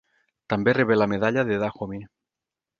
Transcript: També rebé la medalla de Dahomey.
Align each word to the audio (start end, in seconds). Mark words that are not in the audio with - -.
També 0.53 0.73
rebé 0.77 0.97
la 0.97 1.09
medalla 1.13 1.45
de 1.53 1.61
Dahomey. 1.67 2.05